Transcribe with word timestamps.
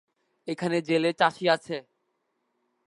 এখানে 0.47 0.77
জেলে, 0.81 1.09
চাষী 1.13 1.45
আছে। 1.49 1.77